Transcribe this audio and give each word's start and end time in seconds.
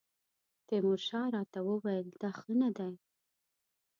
تیمورشاه 0.67 1.27
راته 1.35 1.59
وویل 1.69 2.07
دا 2.21 2.29
ښه 2.39 2.53
نه 2.61 2.69
دی. 2.77 2.93